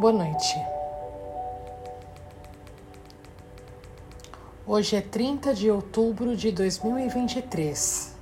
Boa 0.00 0.14
noite. 0.14 0.58
Hoje 4.66 4.96
é 4.96 5.02
30 5.02 5.52
de 5.52 5.70
outubro 5.70 6.34
de 6.34 6.50
2023. 6.50 8.14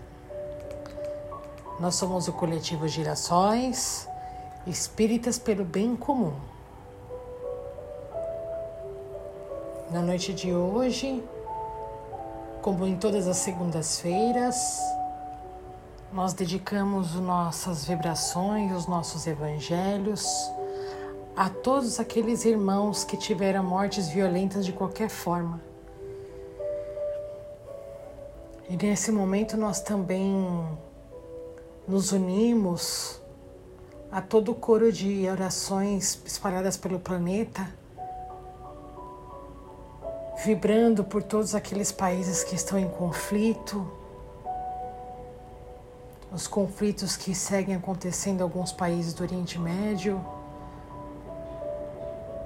Nós 1.79 1.95
somos 1.95 2.27
o 2.27 2.33
coletivo 2.33 2.89
Girassóis, 2.89 4.09
espíritas 4.67 5.39
pelo 5.39 5.65
bem 5.65 5.95
comum. 5.95 6.35
Na 9.93 10.03
noite 10.03 10.35
de 10.35 10.53
hoje, 10.53 11.23
como 12.61 12.85
em 12.89 12.97
todas 12.97 13.29
as 13.29 13.37
segundas-feiras, 13.37 14.81
nós 16.13 16.33
dedicamos 16.33 17.15
nossas 17.15 17.85
vibrações, 17.85 18.73
os 18.73 18.89
nossos 18.89 19.29
evangelhos 19.29 20.27
a 21.39 21.49
todos 21.49 22.01
aqueles 22.01 22.45
irmãos 22.45 23.05
que 23.05 23.17
tiveram 23.17 23.63
mortes 23.63 24.09
violentas 24.09 24.67
de 24.67 24.73
qualquer 24.73 25.09
forma. 25.09 25.63
E 28.69 28.77
nesse 28.77 29.13
momento 29.13 29.57
nós 29.57 29.81
também 29.81 30.69
nos 31.87 32.11
unimos 32.11 33.21
a 34.11 34.21
todo 34.21 34.51
o 34.51 34.55
coro 34.57 34.91
de 34.93 35.29
orações 35.29 36.21
espalhadas 36.27 36.77
pelo 36.77 36.99
planeta, 36.99 37.73
vibrando 40.45 41.05
por 41.05 41.23
todos 41.23 41.55
aqueles 41.55 41.93
países 41.93 42.43
que 42.43 42.57
estão 42.57 42.77
em 42.77 42.89
conflito, 42.89 43.89
os 46.33 46.49
conflitos 46.49 47.17
que 47.17 47.33
seguem 47.33 47.77
acontecendo 47.77 48.41
em 48.41 48.43
alguns 48.43 48.73
países 48.73 49.15
do 49.15 49.23
Oriente 49.23 49.57
Médio 49.57 50.21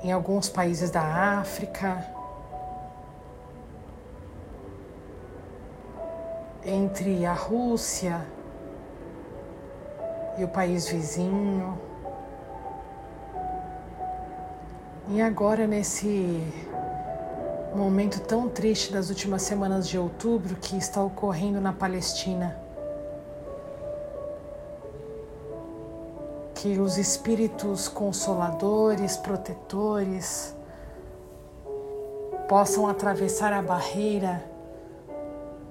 em 0.03 0.11
alguns 0.11 0.49
países 0.49 0.91
da 0.91 1.39
África, 1.41 2.05
entre 6.65 7.25
a 7.25 7.33
Rússia 7.33 8.21
e 10.39 10.45
o 10.45 10.49
país 10.49 10.89
vizinho. 10.89 11.79
E 15.09 15.21
agora, 15.21 15.67
nesse 15.67 16.41
momento 17.75 18.21
tão 18.21 18.49
triste 18.49 18.93
das 18.93 19.09
últimas 19.09 19.43
semanas 19.43 19.89
de 19.89 19.99
outubro 19.99 20.57
que 20.57 20.77
está 20.77 21.03
ocorrendo 21.03 21.61
na 21.61 21.73
Palestina. 21.73 22.62
Que 26.63 26.79
os 26.79 26.97
espíritos 26.97 27.89
consoladores, 27.89 29.17
protetores, 29.17 30.55
possam 32.49 32.87
atravessar 32.87 33.53
a 33.53 33.61
barreira 33.61 34.49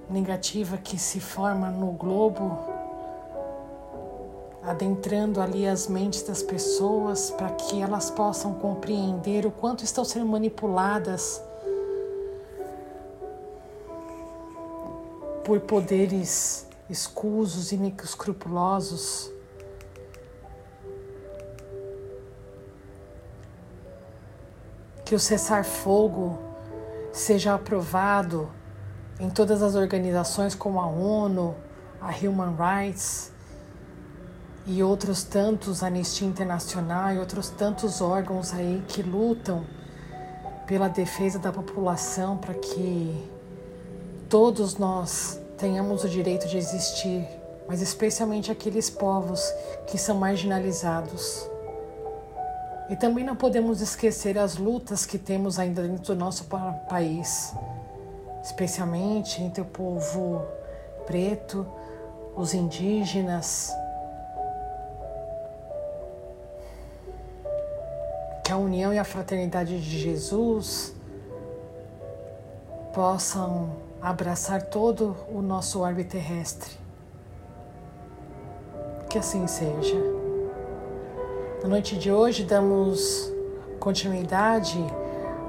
negativa 0.09 0.78
que 0.78 1.00
se 1.00 1.22
forma 1.22 1.70
no 1.70 1.94
globo, 1.94 2.59
adentrando 4.61 5.39
ali 5.39 5.66
as 5.66 5.88
mentes 5.88 6.23
das 6.23 6.44
pessoas 6.44 7.31
para 7.31 7.52
que 7.52 7.81
elas 7.81 8.11
possam 8.11 8.55
compreender 8.55 9.45
o 9.45 9.52
quanto 9.52 9.86
estão 9.86 10.03
sendo 10.03 10.26
manipuladas 10.26 11.42
por 15.45 15.58
poderes 15.61 16.67
escusos 16.89 17.72
e 17.72 17.76
inescrupulosos 17.76 19.31
que 25.11 25.16
o 25.16 25.20
cessar-fogo 25.20 26.39
seja 27.11 27.54
aprovado 27.54 28.49
em 29.20 29.30
todas 29.30 29.61
as 29.61 29.76
organizações 29.76 30.55
como 30.55 30.80
a 30.80 30.88
ONU, 30.88 31.54
a 31.99 32.11
Human 32.11 32.55
Rights 32.55 33.30
e 34.66 34.82
outros 34.82 35.26
tantos, 35.26 35.83
Anistia 35.83 36.26
Internacional 36.26 37.11
e 37.11 37.20
outros 37.20 37.49
tantos 37.49 37.99
órgãos 37.99 38.54
aí 38.54 38.82
que 38.88 39.04
lutam 39.04 39.66
pela 40.66 40.88
defesa 40.88 41.38
da 41.38 41.52
população 41.52 42.38
para 42.38 42.54
que 42.54 43.30
todos 44.30 44.78
nós 44.78 45.38
tenhamos 45.58 46.05
o 46.05 46.08
direito 46.08 46.48
de 46.48 46.55
existir, 46.55 47.28
mas 47.67 47.82
especialmente 47.82 48.49
aqueles 48.49 48.89
povos 48.89 49.43
que 49.88 49.98
são 49.98 50.16
marginalizados. 50.16 51.51
E 52.92 52.96
também 52.98 53.24
não 53.24 53.38
podemos 53.38 53.80
esquecer 53.80 54.38
as 54.38 54.58
lutas 54.58 55.06
que 55.06 55.18
temos 55.18 55.58
ainda 55.58 55.82
dentro 55.82 56.14
do 56.14 56.16
nosso 56.20 56.44
país, 56.90 57.56
especialmente 58.44 59.42
entre 59.42 59.62
o 59.62 59.66
povo 59.66 60.46
preto, 61.08 61.66
os 62.36 62.54
indígenas. 62.54 63.72
Que 68.44 68.52
a 68.52 68.58
união 68.58 68.94
e 68.94 69.00
a 69.00 69.06
fraternidade 69.06 69.80
de 69.80 69.98
Jesus 69.98 70.94
possam 72.94 73.70
abraçar 74.02 74.64
todo 74.64 75.16
o 75.34 75.42
nosso 75.42 75.80
orbe 75.80 76.04
terrestre. 76.04 76.72
Que 79.10 79.18
assim 79.18 79.48
seja. 79.48 80.20
Na 81.61 81.70
noite 81.70 81.95
de 81.95 82.11
hoje, 82.11 82.44
damos 82.44 83.32
continuidade 83.80 84.83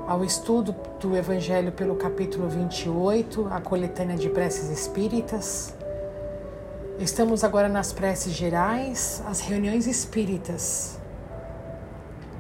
ao 0.07 0.23
estudo 0.23 0.77
do 1.01 1.17
Evangelho 1.17 1.73
pelo 1.73 1.97
capítulo 1.97 2.51
28, 2.51 3.49
a 3.51 3.63
coletânea 3.63 4.19
de 4.19 4.29
preces 4.29 4.69
espíritas. 4.69 5.75
Estamos 6.99 7.43
agora 7.43 7.67
nas 7.67 7.95
preces 7.95 8.35
gerais, 8.35 9.23
as 9.27 9.41
reuniões 9.41 9.87
espíritas. 9.87 10.99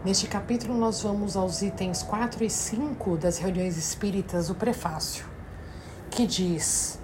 Neste 0.04 0.26
capítulo, 0.26 0.76
nós 0.76 1.00
vamos 1.00 1.34
aos 1.34 1.62
itens 1.62 2.02
4 2.02 2.44
e 2.44 2.50
5 2.50 3.16
das 3.16 3.38
reuniões 3.38 3.78
espíritas, 3.78 4.50
o 4.50 4.54
prefácio, 4.54 5.24
que 6.10 6.26
diz. 6.26 6.98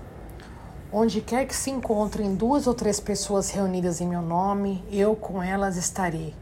Onde 0.92 1.22
quer 1.22 1.46
que 1.46 1.56
se 1.56 1.70
encontrem 1.70 2.34
duas 2.34 2.66
ou 2.66 2.74
três 2.74 3.00
pessoas 3.00 3.48
reunidas 3.48 4.02
em 4.02 4.06
meu 4.06 4.20
nome, 4.20 4.84
eu 4.90 5.16
com 5.16 5.42
elas 5.42 5.78
estarei. 5.78 6.34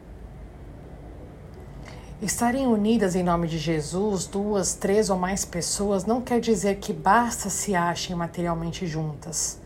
Estarem 2.20 2.66
unidas 2.66 3.14
em 3.14 3.22
nome 3.22 3.46
de 3.46 3.58
Jesus, 3.58 4.26
duas, 4.26 4.72
três 4.72 5.10
ou 5.10 5.18
mais 5.18 5.44
pessoas, 5.44 6.06
não 6.06 6.22
quer 6.22 6.40
dizer 6.40 6.76
que 6.76 6.90
basta 6.90 7.50
se 7.50 7.74
achem 7.74 8.16
materialmente 8.16 8.86
juntas. 8.86 9.60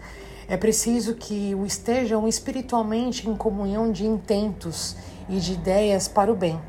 É 0.49 0.57
preciso 0.57 1.15
que 1.15 1.55
o 1.55 1.65
estejam 1.65 2.27
espiritualmente 2.27 3.31
em 3.31 3.37
comunhão 3.37 3.93
de 3.93 4.05
intentos 4.05 4.97
e 5.29 5.39
de 5.39 5.53
ideias 5.53 6.09
para 6.09 6.33
o 6.33 6.35
bem. 6.35 6.61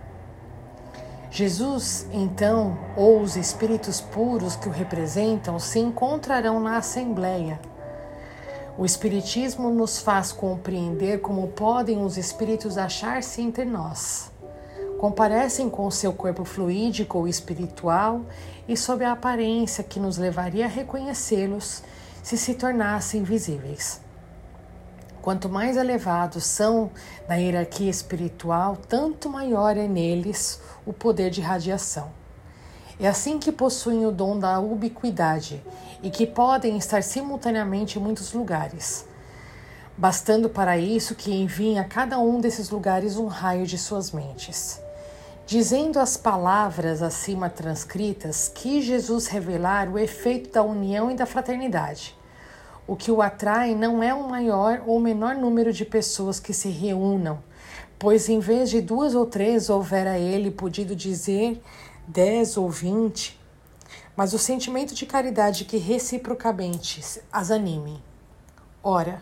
Jesus, 1.32 2.06
então, 2.14 2.78
ou 2.96 3.20
os 3.20 3.36
espíritos 3.36 4.00
puros 4.00 4.56
que 4.56 4.70
o 4.70 4.72
representam, 4.72 5.58
se 5.58 5.80
encontrarão 5.80 6.60
na 6.60 6.78
Assembleia. 6.78 7.60
O 8.78 8.86
Espiritismo 8.86 9.72
nos 9.72 9.98
faz 9.98 10.32
compreender 10.32 11.22
como 11.22 11.48
podem 11.48 12.06
os 12.06 12.18
espíritos 12.18 12.78
achar-se 12.78 13.42
entre 13.42 13.66
nós 13.66 14.32
comparecem 15.02 15.68
com 15.68 15.88
o 15.88 15.92
seu 15.92 16.14
corpo 16.14 16.46
fluídico 16.46 17.18
ou 17.18 17.28
espiritual 17.28 18.22
e 18.68 18.78
sob 18.78 19.04
a 19.04 19.14
aparência 19.14 19.84
que 19.84 20.00
nos 20.00 20.16
levaria 20.16 20.66
a 20.66 20.68
reconhecê-los 20.68 21.82
se 22.22 22.38
se 22.38 22.54
tornassem 22.54 23.24
visíveis. 23.24 24.00
Quanto 25.20 25.50
mais 25.50 25.76
elevados 25.76 26.44
são 26.44 26.92
na 27.28 27.34
hierarquia 27.34 27.90
espiritual, 27.90 28.78
tanto 28.78 29.28
maior 29.28 29.76
é 29.76 29.88
neles 29.88 30.62
o 30.86 30.94
poder 30.94 31.32
de 31.32 31.42
radiação. 31.42 32.12
É 33.00 33.08
assim 33.08 33.40
que 33.40 33.52
possuem 33.52 34.06
o 34.06 34.12
dom 34.12 34.38
da 34.38 34.60
ubiquidade 34.60 35.64
e 36.04 36.12
que 36.12 36.28
podem 36.28 36.78
estar 36.78 37.02
simultaneamente 37.02 37.98
em 37.98 38.02
muitos 38.04 38.34
lugares, 38.34 39.04
bastando 39.98 40.48
para 40.48 40.78
isso 40.78 41.16
que 41.16 41.34
enviem 41.34 41.80
a 41.80 41.86
cada 41.86 42.20
um 42.20 42.40
desses 42.40 42.70
lugares 42.70 43.18
um 43.18 43.26
raio 43.26 43.66
de 43.66 43.80
suas 43.80 44.12
mentes. 44.12 44.80
Dizendo 45.52 46.00
as 46.00 46.16
palavras 46.16 47.02
acima 47.02 47.50
transcritas, 47.50 48.48
quis 48.48 48.86
Jesus 48.86 49.28
revelar 49.28 49.90
o 49.90 50.00
efeito 50.00 50.50
da 50.50 50.64
união 50.64 51.12
e 51.12 51.14
da 51.14 51.26
fraternidade. 51.26 52.18
O 52.88 52.96
que 52.96 53.12
o 53.12 53.22
atrai 53.22 53.76
não 53.76 54.02
é 54.02 54.14
um 54.14 54.30
maior 54.30 54.82
ou 54.88 54.98
menor 54.98 55.36
número 55.36 55.74
de 55.74 55.84
pessoas 55.84 56.40
que 56.40 56.54
se 56.54 56.70
reúnam, 56.70 57.44
pois 58.00 58.30
em 58.30 58.40
vez 58.40 58.70
de 58.70 58.80
duas 58.80 59.14
ou 59.14 59.26
três 59.26 59.70
houvera 59.70 60.18
ele 60.18 60.50
podido 60.50 60.96
dizer 60.96 61.62
dez 62.08 62.56
ou 62.56 62.70
vinte, 62.70 63.38
mas 64.16 64.32
o 64.32 64.40
sentimento 64.40 64.96
de 64.96 65.06
caridade 65.06 65.66
que 65.66 65.76
reciprocamente 65.76 67.04
as 67.30 67.52
anime. 67.52 68.02
Ora, 68.82 69.22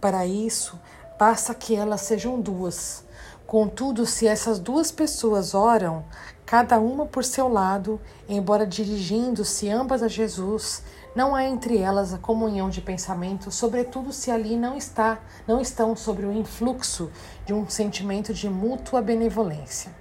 para 0.00 0.24
isso, 0.24 0.80
basta 1.18 1.54
que 1.54 1.76
elas 1.76 2.00
sejam 2.00 2.40
duas 2.40 3.04
Contudo, 3.46 4.04
se 4.06 4.26
essas 4.26 4.58
duas 4.58 4.90
pessoas 4.90 5.54
oram, 5.54 6.04
cada 6.44 6.80
uma 6.80 7.06
por 7.06 7.22
seu 7.22 7.46
lado, 7.46 8.00
embora 8.28 8.66
dirigindo-se 8.66 9.70
ambas 9.70 10.02
a 10.02 10.08
Jesus, 10.08 10.82
não 11.14 11.32
há 11.32 11.44
entre 11.44 11.78
elas 11.78 12.12
a 12.12 12.18
comunhão 12.18 12.68
de 12.68 12.80
pensamento, 12.80 13.52
sobretudo 13.52 14.12
se 14.12 14.32
ali 14.32 14.56
não 14.56 14.76
está, 14.76 15.20
não 15.46 15.60
estão 15.60 15.94
sobre 15.94 16.26
o 16.26 16.32
influxo 16.32 17.08
de 17.46 17.54
um 17.54 17.68
sentimento 17.68 18.34
de 18.34 18.48
mútua 18.48 19.00
benevolência. 19.00 19.94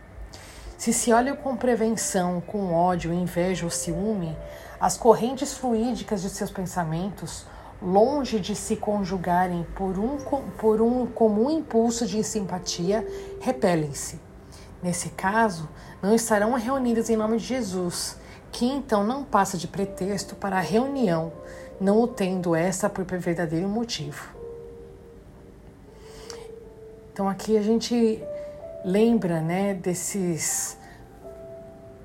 Se 0.75 0.91
se 0.91 1.13
olha 1.13 1.35
com 1.35 1.55
prevenção, 1.55 2.41
com 2.41 2.73
ódio, 2.73 3.13
inveja 3.13 3.63
ou 3.63 3.71
ciúme, 3.71 4.35
as 4.79 4.97
correntes 4.97 5.53
fluídicas 5.53 6.23
de 6.23 6.29
seus 6.29 6.49
pensamentos, 6.49 7.45
longe 7.85 8.39
de 8.39 8.55
se 8.55 8.75
conjugarem 8.75 9.63
por 9.75 9.99
um, 9.99 10.17
por 10.57 10.81
um 10.81 11.05
comum 11.05 11.51
impulso 11.51 12.07
de 12.07 12.23
simpatia, 12.23 13.07
repelem-se. 13.39 14.19
Nesse 14.81 15.09
caso, 15.09 15.69
não 16.01 16.13
estarão 16.13 16.53
reunidas 16.53 17.09
em 17.09 17.15
nome 17.15 17.37
de 17.37 17.45
Jesus, 17.45 18.17
que 18.51 18.65
então 18.65 19.03
não 19.03 19.23
passa 19.23 19.55
de 19.55 19.67
pretexto 19.67 20.35
para 20.35 20.57
a 20.57 20.61
reunião, 20.61 21.31
não 21.79 22.01
o 22.01 22.07
tendo 22.07 22.55
essa 22.55 22.89
por 22.89 23.05
verdadeiro 23.05 23.69
motivo. 23.69 24.33
Então 27.13 27.29
aqui 27.29 27.55
a 27.55 27.61
gente 27.61 28.21
lembra, 28.83 29.41
né, 29.41 29.75
desses 29.75 30.77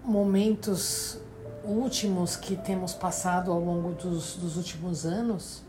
momentos 0.05 1.19
últimos 1.65 2.37
que 2.37 2.57
temos 2.57 2.93
passado 2.93 3.51
ao 3.51 3.61
longo 3.61 3.93
dos, 3.93 4.37
dos 4.37 4.57
últimos 4.57 5.05
anos, 5.05 5.63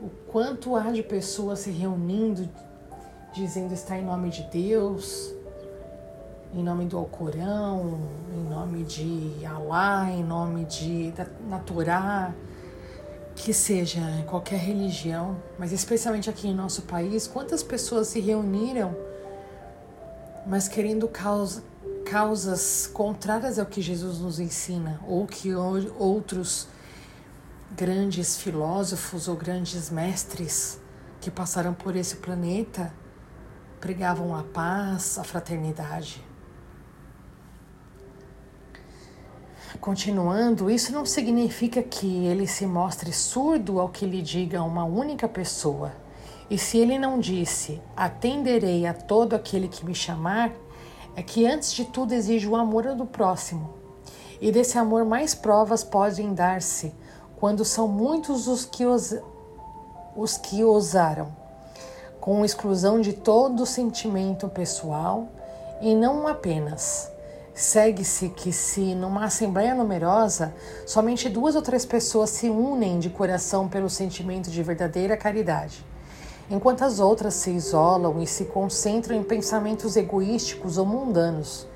o 0.00 0.08
quanto 0.26 0.76
há 0.76 0.90
de 0.90 1.02
pessoas 1.02 1.60
se 1.60 1.70
reunindo, 1.70 2.48
dizendo 3.32 3.74
estar 3.74 3.98
em 3.98 4.04
nome 4.04 4.30
de 4.30 4.42
Deus, 4.44 5.34
em 6.54 6.62
nome 6.62 6.84
do 6.86 6.96
Alcorão, 6.96 7.98
em 8.32 8.48
nome 8.48 8.84
de 8.84 9.44
Alá, 9.44 10.08
em 10.10 10.22
nome 10.22 10.64
de 10.64 11.10
da, 11.12 11.26
Naturá, 11.48 12.32
que 13.34 13.52
seja 13.52 14.00
qualquer 14.28 14.58
religião, 14.58 15.36
mas 15.58 15.72
especialmente 15.72 16.30
aqui 16.30 16.46
em 16.46 16.54
nosso 16.54 16.82
país, 16.82 17.26
quantas 17.26 17.62
pessoas 17.62 18.08
se 18.08 18.20
reuniram, 18.20 18.96
mas 20.46 20.68
querendo 20.68 21.08
causa, 21.08 21.64
causas 22.04 22.86
contrárias 22.86 23.58
ao 23.58 23.66
que 23.66 23.82
Jesus 23.82 24.20
nos 24.20 24.38
ensina, 24.38 25.00
ou 25.08 25.26
que 25.26 25.52
outros 25.54 26.68
grandes 27.76 28.38
filósofos 28.38 29.26
ou 29.26 29.34
grandes 29.34 29.90
mestres 29.90 30.80
que 31.20 31.28
passaram 31.28 31.74
por 31.74 31.96
esse 31.96 32.16
planeta 32.16 32.94
pregavam 33.80 34.34
a 34.34 34.44
paz, 34.44 35.18
a 35.18 35.24
fraternidade. 35.24 36.24
Continuando, 39.80 40.70
isso 40.70 40.92
não 40.92 41.04
significa 41.04 41.82
que 41.82 42.24
ele 42.26 42.46
se 42.46 42.64
mostre 42.64 43.12
surdo 43.12 43.80
ao 43.80 43.88
que 43.88 44.06
lhe 44.06 44.22
diga 44.22 44.62
uma 44.62 44.84
única 44.84 45.28
pessoa. 45.28 45.92
E 46.48 46.56
se 46.56 46.78
ele 46.78 46.96
não 46.96 47.18
disse, 47.18 47.82
atenderei 47.96 48.86
a 48.86 48.94
todo 48.94 49.34
aquele 49.34 49.66
que 49.66 49.84
me 49.84 49.94
chamar, 49.94 50.52
é 51.16 51.22
que 51.22 51.44
antes 51.44 51.72
de 51.72 51.84
tudo 51.84 52.14
exige 52.14 52.46
o 52.46 52.56
amor 52.56 52.94
do 52.94 53.04
próximo. 53.04 53.74
E 54.40 54.52
desse 54.52 54.78
amor 54.78 55.04
mais 55.04 55.34
provas 55.34 55.82
podem 55.82 56.32
dar-se 56.32 56.94
quando 57.44 57.62
são 57.62 57.86
muitos 57.86 58.48
os 58.48 58.64
que 58.64 58.86
os, 58.86 59.14
os 60.16 60.38
que 60.38 60.64
ousaram, 60.64 61.28
com 62.18 62.42
exclusão 62.42 63.02
de 63.02 63.12
todo 63.12 63.66
sentimento 63.66 64.48
pessoal 64.48 65.28
e 65.78 65.94
não 65.94 66.26
apenas. 66.26 67.06
Segue-se 67.52 68.30
que, 68.30 68.50
se 68.50 68.94
numa 68.94 69.26
assembleia 69.26 69.74
numerosa, 69.74 70.54
somente 70.86 71.28
duas 71.28 71.54
ou 71.54 71.60
três 71.60 71.84
pessoas 71.84 72.30
se 72.30 72.48
unem 72.48 72.98
de 72.98 73.10
coração 73.10 73.68
pelo 73.68 73.90
sentimento 73.90 74.48
de 74.48 74.62
verdadeira 74.62 75.14
caridade 75.14 75.84
enquanto 76.50 76.80
as 76.82 76.98
outras 76.98 77.34
se 77.34 77.50
isolam 77.50 78.22
e 78.22 78.26
se 78.26 78.46
concentram 78.46 79.14
em 79.14 79.22
pensamentos 79.22 79.98
egoísticos 79.98 80.78
ou 80.78 80.86
mundanos. 80.86 81.66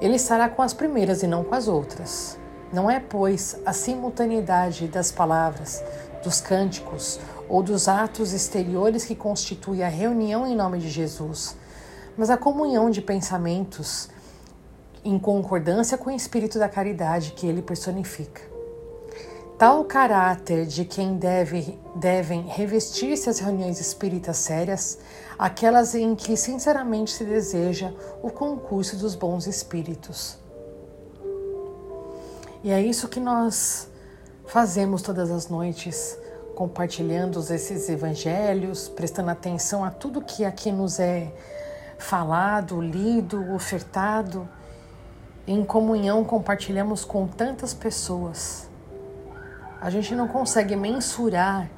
Ele 0.00 0.16
estará 0.16 0.48
com 0.48 0.60
as 0.60 0.74
primeiras 0.74 1.22
e 1.22 1.28
não 1.28 1.44
com 1.44 1.54
as 1.54 1.68
outras. 1.68 2.36
Não 2.72 2.90
é, 2.90 3.00
pois, 3.00 3.56
a 3.64 3.72
simultaneidade 3.72 4.88
das 4.88 5.10
palavras, 5.10 5.82
dos 6.22 6.40
cânticos 6.40 7.18
ou 7.48 7.62
dos 7.62 7.88
atos 7.88 8.32
exteriores 8.32 9.04
que 9.04 9.14
constitui 9.14 9.82
a 9.82 9.88
reunião 9.88 10.46
em 10.46 10.54
nome 10.54 10.78
de 10.78 10.90
Jesus, 10.90 11.56
mas 12.16 12.28
a 12.28 12.36
comunhão 12.36 12.90
de 12.90 13.00
pensamentos 13.00 14.10
em 15.04 15.18
concordância 15.18 15.96
com 15.96 16.10
o 16.10 16.14
espírito 16.14 16.58
da 16.58 16.68
caridade 16.68 17.32
que 17.32 17.46
ele 17.46 17.62
personifica. 17.62 18.42
Tal 19.56 19.84
caráter 19.84 20.66
de 20.66 20.84
quem 20.84 21.16
deve, 21.16 21.78
devem 21.96 22.42
revestir-se 22.42 23.28
as 23.28 23.38
reuniões 23.38 23.80
espíritas 23.80 24.36
sérias, 24.36 24.98
aquelas 25.38 25.94
em 25.94 26.14
que 26.14 26.36
sinceramente 26.36 27.12
se 27.12 27.24
deseja 27.24 27.92
o 28.22 28.30
concurso 28.30 28.96
dos 28.96 29.14
bons 29.14 29.46
espíritos. 29.46 30.38
E 32.62 32.70
é 32.70 32.80
isso 32.80 33.08
que 33.08 33.20
nós 33.20 33.88
fazemos 34.46 35.02
todas 35.02 35.30
as 35.30 35.48
noites, 35.48 36.18
compartilhando 36.54 37.38
esses 37.38 37.88
evangelhos, 37.88 38.88
prestando 38.88 39.30
atenção 39.30 39.84
a 39.84 39.90
tudo 39.90 40.20
que 40.20 40.44
aqui 40.44 40.72
nos 40.72 40.98
é 40.98 41.32
falado, 41.98 42.80
lido, 42.80 43.52
ofertado. 43.54 44.48
Em 45.46 45.64
comunhão 45.64 46.24
compartilhamos 46.24 47.04
com 47.04 47.26
tantas 47.26 47.72
pessoas 47.72 48.68
a 49.80 49.90
gente 49.90 50.14
não 50.14 50.26
consegue 50.26 50.74
mensurar 50.74 51.70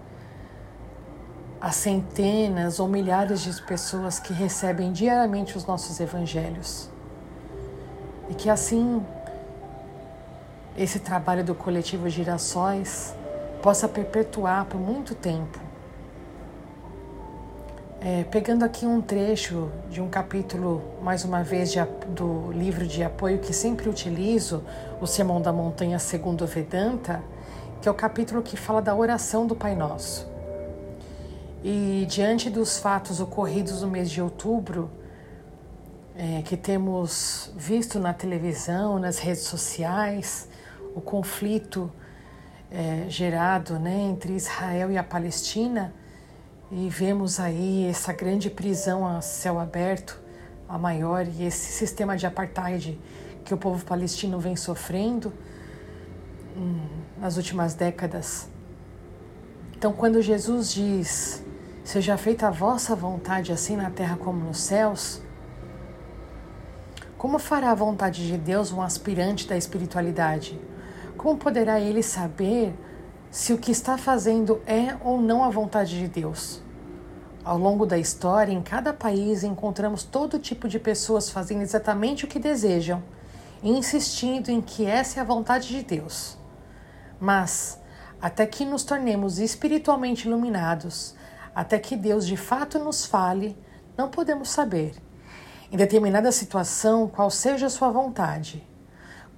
as 1.60 1.76
centenas 1.76 2.80
ou 2.80 2.88
milhares 2.88 3.42
de 3.42 3.62
pessoas 3.62 4.18
que 4.18 4.32
recebem 4.32 4.92
diariamente 4.92 5.56
os 5.56 5.66
nossos 5.66 6.00
evangelhos. 6.00 6.88
E 8.30 8.34
que 8.34 8.48
assim 8.48 9.04
esse 10.76 10.98
trabalho 10.98 11.44
do 11.44 11.54
coletivo 11.54 12.08
Girassóis 12.08 13.14
possa 13.62 13.88
perpetuar 13.88 14.64
por 14.66 14.80
muito 14.80 15.14
tempo. 15.14 15.58
É, 18.02 18.24
pegando 18.24 18.64
aqui 18.64 18.86
um 18.86 19.02
trecho 19.02 19.70
de 19.90 20.00
um 20.00 20.08
capítulo, 20.08 20.82
mais 21.02 21.22
uma 21.22 21.42
vez, 21.42 21.70
de, 21.70 21.78
do 22.08 22.50
livro 22.50 22.86
de 22.86 23.02
apoio 23.02 23.38
que 23.38 23.52
sempre 23.52 23.90
utilizo, 23.90 24.62
o 25.02 25.06
Sermão 25.06 25.40
da 25.42 25.52
Montanha 25.52 25.98
segundo 25.98 26.46
Vedanta, 26.46 27.22
que 27.82 27.88
é 27.88 27.90
o 27.90 27.94
capítulo 27.94 28.40
que 28.40 28.56
fala 28.56 28.80
da 28.80 28.94
oração 28.94 29.46
do 29.46 29.54
Pai 29.54 29.74
Nosso. 29.74 30.26
E 31.62 32.06
diante 32.08 32.48
dos 32.48 32.78
fatos 32.78 33.20
ocorridos 33.20 33.82
no 33.82 33.88
mês 33.88 34.10
de 34.10 34.22
outubro, 34.22 34.90
é, 36.16 36.40
que 36.42 36.56
temos 36.56 37.52
visto 37.54 37.98
na 37.98 38.14
televisão, 38.14 38.98
nas 38.98 39.18
redes 39.18 39.42
sociais, 39.42 40.48
o 40.94 41.00
conflito 41.00 41.90
é, 42.70 43.06
gerado 43.08 43.78
né, 43.78 43.96
entre 44.02 44.34
Israel 44.34 44.90
e 44.90 44.98
a 44.98 45.04
Palestina, 45.04 45.94
e 46.70 46.88
vemos 46.88 47.40
aí 47.40 47.86
essa 47.86 48.12
grande 48.12 48.48
prisão 48.48 49.06
a 49.06 49.20
céu 49.20 49.58
aberto, 49.58 50.20
a 50.68 50.78
maior, 50.78 51.26
e 51.26 51.44
esse 51.44 51.72
sistema 51.72 52.16
de 52.16 52.26
apartheid 52.26 52.98
que 53.44 53.52
o 53.52 53.56
povo 53.56 53.84
palestino 53.84 54.38
vem 54.38 54.54
sofrendo 54.54 55.32
nas 57.18 57.36
últimas 57.36 57.74
décadas. 57.74 58.48
Então, 59.76 59.92
quando 59.92 60.22
Jesus 60.22 60.72
diz: 60.72 61.44
Seja 61.82 62.16
feita 62.16 62.48
a 62.48 62.50
vossa 62.50 62.94
vontade, 62.94 63.52
assim 63.52 63.76
na 63.76 63.90
terra 63.90 64.16
como 64.16 64.44
nos 64.44 64.60
céus, 64.60 65.22
como 67.18 67.38
fará 67.38 67.70
a 67.70 67.74
vontade 67.74 68.26
de 68.26 68.38
Deus 68.38 68.72
um 68.72 68.80
aspirante 68.80 69.48
da 69.48 69.56
espiritualidade? 69.56 70.58
Como 71.20 71.36
poderá 71.36 71.78
ele 71.78 72.02
saber 72.02 72.74
se 73.30 73.52
o 73.52 73.58
que 73.58 73.70
está 73.70 73.98
fazendo 73.98 74.62
é 74.66 74.96
ou 75.04 75.20
não 75.20 75.44
a 75.44 75.50
vontade 75.50 75.98
de 75.98 76.08
Deus? 76.08 76.62
Ao 77.44 77.58
longo 77.58 77.84
da 77.84 77.98
história, 77.98 78.50
em 78.50 78.62
cada 78.62 78.90
país 78.94 79.44
encontramos 79.44 80.02
todo 80.02 80.38
tipo 80.38 80.66
de 80.66 80.78
pessoas 80.78 81.28
fazendo 81.28 81.60
exatamente 81.60 82.24
o 82.24 82.26
que 82.26 82.38
desejam 82.38 83.02
insistindo 83.62 84.48
em 84.48 84.62
que 84.62 84.86
essa 84.86 85.18
é 85.18 85.20
a 85.20 85.26
vontade 85.26 85.68
de 85.68 85.82
Deus. 85.82 86.38
Mas, 87.20 87.78
até 88.18 88.46
que 88.46 88.64
nos 88.64 88.82
tornemos 88.82 89.38
espiritualmente 89.38 90.26
iluminados, 90.26 91.14
até 91.54 91.78
que 91.78 91.96
Deus 91.96 92.26
de 92.26 92.38
fato 92.38 92.78
nos 92.78 93.04
fale, 93.04 93.58
não 93.94 94.08
podemos 94.08 94.48
saber, 94.48 94.94
em 95.70 95.76
determinada 95.76 96.32
situação, 96.32 97.06
qual 97.06 97.30
seja 97.30 97.66
a 97.66 97.70
sua 97.70 97.90
vontade. 97.90 98.69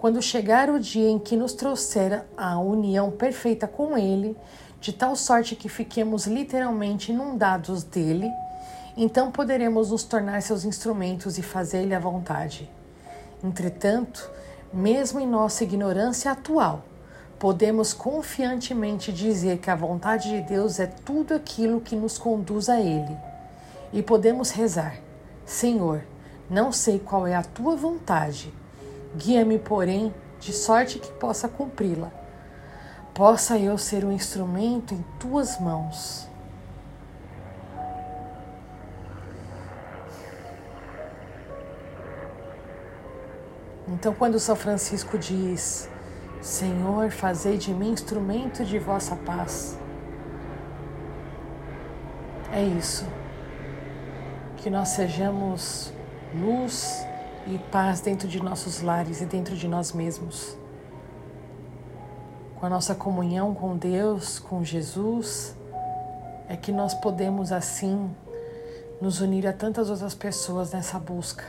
Quando 0.02 0.20
chegar 0.20 0.68
o 0.68 0.80
dia 0.80 1.08
em 1.08 1.16
que 1.16 1.36
nos 1.36 1.52
trouxer 1.52 2.24
a 2.36 2.58
união 2.58 3.08
perfeita 3.08 3.68
com 3.68 3.96
Ele, 3.96 4.36
de 4.80 4.92
tal 4.92 5.14
sorte 5.14 5.54
que 5.54 5.68
fiquemos 5.68 6.26
literalmente 6.26 7.12
inundados 7.12 7.84
dele, 7.84 8.28
então 8.96 9.30
poderemos 9.30 9.92
nos 9.92 10.02
tornar 10.02 10.42
seus 10.42 10.64
instrumentos 10.64 11.38
e 11.38 11.42
fazer-lhe 11.42 11.94
a 11.94 12.00
vontade. 12.00 12.68
Entretanto, 13.44 14.28
mesmo 14.72 15.20
em 15.20 15.26
nossa 15.28 15.62
ignorância 15.62 16.32
atual, 16.32 16.82
podemos 17.38 17.92
confiantemente 17.94 19.12
dizer 19.12 19.58
que 19.58 19.70
a 19.70 19.76
vontade 19.76 20.30
de 20.30 20.40
Deus 20.40 20.80
é 20.80 20.86
tudo 20.86 21.32
aquilo 21.32 21.80
que 21.80 21.94
nos 21.94 22.18
conduz 22.18 22.68
a 22.68 22.80
Ele. 22.80 23.16
E 23.92 24.02
podemos 24.02 24.50
rezar: 24.50 24.96
Senhor, 25.46 26.02
não 26.50 26.72
sei 26.72 26.98
qual 26.98 27.24
é 27.24 27.36
a 27.36 27.44
tua 27.44 27.76
vontade, 27.76 28.52
guia-me, 29.16 29.58
porém, 29.58 30.14
de 30.40 30.52
sorte 30.52 30.98
que 30.98 31.12
possa 31.12 31.48
cumpri-la. 31.48 32.10
Possa 33.14 33.58
eu 33.58 33.76
ser 33.76 34.04
um 34.04 34.12
instrumento 34.12 34.94
em 34.94 35.04
tuas 35.18 35.60
mãos. 35.60 36.28
Então, 43.86 44.14
quando 44.14 44.40
São 44.40 44.56
Francisco 44.56 45.18
diz: 45.18 45.88
Senhor, 46.40 47.10
fazei 47.10 47.58
de 47.58 47.72
mim 47.72 47.92
instrumento 47.92 48.64
de 48.64 48.78
vossa 48.78 49.14
paz, 49.14 49.78
é 52.52 52.62
isso. 52.62 53.06
Que 54.56 54.70
nós 54.70 54.88
sejamos 54.88 55.92
luz 56.34 57.06
e 57.46 57.58
paz 57.70 58.00
dentro 58.00 58.28
de 58.28 58.42
nossos 58.42 58.82
lares 58.82 59.20
e 59.20 59.26
dentro 59.26 59.56
de 59.56 59.66
nós 59.66 59.92
mesmos. 59.92 60.56
Com 62.56 62.66
a 62.66 62.68
nossa 62.68 62.94
comunhão 62.94 63.54
com 63.54 63.76
Deus, 63.76 64.38
com 64.38 64.64
Jesus, 64.64 65.56
é 66.48 66.56
que 66.56 66.70
nós 66.70 66.94
podemos 66.94 67.50
assim 67.50 68.14
nos 69.00 69.20
unir 69.20 69.46
a 69.46 69.52
tantas 69.52 69.90
outras 69.90 70.14
pessoas 70.14 70.70
nessa 70.72 70.98
busca. 70.98 71.44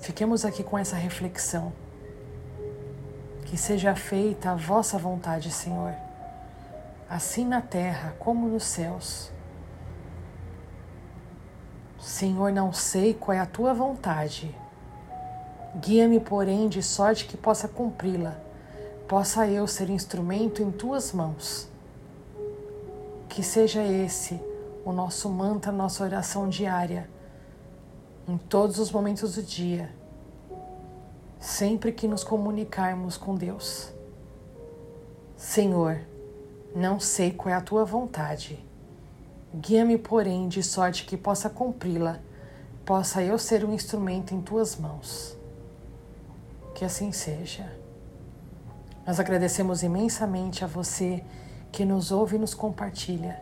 Fiquemos 0.00 0.44
aqui 0.44 0.62
com 0.62 0.78
essa 0.78 0.96
reflexão. 0.96 1.72
Que 3.44 3.56
seja 3.56 3.94
feita 3.94 4.52
a 4.52 4.54
vossa 4.54 4.96
vontade, 4.96 5.50
Senhor, 5.50 5.92
assim 7.08 7.44
na 7.44 7.60
terra 7.60 8.14
como 8.18 8.48
nos 8.48 8.64
céus. 8.64 9.35
Senhor, 12.16 12.50
não 12.50 12.72
sei 12.72 13.12
qual 13.12 13.36
é 13.36 13.40
a 13.40 13.44
tua 13.44 13.74
vontade. 13.74 14.56
Guia-me, 15.78 16.18
porém, 16.18 16.66
de 16.66 16.82
sorte 16.82 17.26
que 17.26 17.36
possa 17.36 17.68
cumpri-la, 17.68 18.40
possa 19.06 19.46
eu 19.46 19.66
ser 19.66 19.90
instrumento 19.90 20.62
em 20.62 20.70
tuas 20.70 21.12
mãos. 21.12 21.68
Que 23.28 23.42
seja 23.42 23.84
esse 23.84 24.40
o 24.82 24.92
nosso 24.92 25.28
mantra, 25.28 25.70
nossa 25.70 26.04
oração 26.04 26.48
diária, 26.48 27.06
em 28.26 28.38
todos 28.38 28.78
os 28.78 28.90
momentos 28.90 29.34
do 29.34 29.42
dia, 29.42 29.92
sempre 31.38 31.92
que 31.92 32.08
nos 32.08 32.24
comunicarmos 32.24 33.18
com 33.18 33.34
Deus. 33.34 33.92
Senhor, 35.36 36.00
não 36.74 36.98
sei 36.98 37.30
qual 37.30 37.54
é 37.54 37.58
a 37.58 37.60
tua 37.60 37.84
vontade 37.84 38.64
Guia-me, 39.58 39.96
porém, 39.96 40.48
de 40.48 40.62
sorte 40.62 41.06
que 41.06 41.16
possa 41.16 41.48
cumpri-la, 41.48 42.18
possa 42.84 43.22
eu 43.22 43.38
ser 43.38 43.64
um 43.64 43.72
instrumento 43.72 44.34
em 44.34 44.42
tuas 44.42 44.76
mãos. 44.76 45.34
Que 46.74 46.84
assim 46.84 47.10
seja. 47.10 47.66
Nós 49.06 49.18
agradecemos 49.18 49.82
imensamente 49.82 50.62
a 50.62 50.66
você 50.66 51.24
que 51.72 51.86
nos 51.86 52.12
ouve 52.12 52.36
e 52.36 52.38
nos 52.38 52.52
compartilha. 52.52 53.40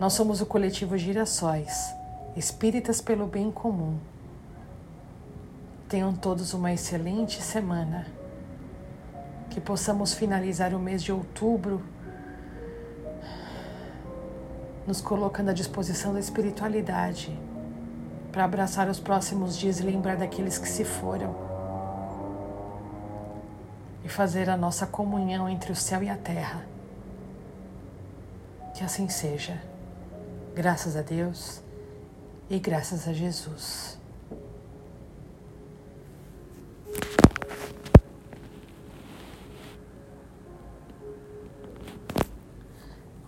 Nós 0.00 0.14
somos 0.14 0.40
o 0.40 0.46
coletivo 0.46 0.98
Girassóis, 0.98 1.94
espíritas 2.34 3.00
pelo 3.00 3.28
bem 3.28 3.52
comum. 3.52 3.98
Tenham 5.88 6.12
todos 6.12 6.54
uma 6.54 6.72
excelente 6.72 7.40
semana. 7.40 8.04
Que 9.48 9.60
possamos 9.60 10.12
finalizar 10.12 10.74
o 10.74 10.80
mês 10.80 11.04
de 11.04 11.12
outubro 11.12 11.80
nos 14.90 15.00
colocando 15.00 15.50
à 15.50 15.52
disposição 15.52 16.12
da 16.12 16.18
espiritualidade 16.18 17.38
para 18.32 18.44
abraçar 18.44 18.88
os 18.88 18.98
próximos 18.98 19.56
dias 19.56 19.78
e 19.78 19.84
lembrar 19.84 20.16
daqueles 20.16 20.58
que 20.58 20.68
se 20.68 20.84
foram 20.84 21.32
e 24.04 24.08
fazer 24.08 24.50
a 24.50 24.56
nossa 24.56 24.88
comunhão 24.88 25.48
entre 25.48 25.70
o 25.70 25.76
céu 25.76 26.02
e 26.02 26.08
a 26.08 26.16
terra. 26.16 26.66
Que 28.74 28.82
assim 28.82 29.08
seja. 29.08 29.62
Graças 30.56 30.96
a 30.96 31.02
Deus 31.02 31.62
e 32.48 32.58
graças 32.58 33.06
a 33.06 33.12
Jesus. 33.12 33.96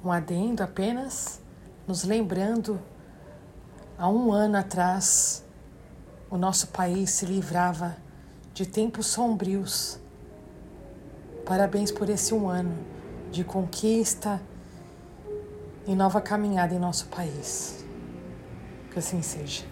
Um 0.04 0.10
adendo 0.10 0.64
apenas 0.64 1.40
nos 1.86 2.04
lembrando, 2.04 2.80
há 3.98 4.08
um 4.08 4.32
ano 4.32 4.56
atrás, 4.56 5.44
o 6.30 6.36
nosso 6.36 6.68
país 6.68 7.10
se 7.10 7.26
livrava 7.26 7.96
de 8.54 8.66
tempos 8.66 9.06
sombrios. 9.06 9.98
Parabéns 11.44 11.90
por 11.90 12.08
esse 12.08 12.32
um 12.32 12.48
ano 12.48 12.76
de 13.30 13.44
conquista 13.44 14.40
e 15.86 15.94
nova 15.94 16.20
caminhada 16.20 16.74
em 16.74 16.78
nosso 16.78 17.06
país. 17.06 17.84
Que 18.90 18.98
assim 18.98 19.22
seja. 19.22 19.71